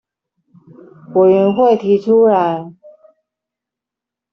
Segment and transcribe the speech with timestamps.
[1.13, 2.73] 委員會提出來